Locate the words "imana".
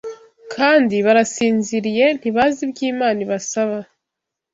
2.93-3.19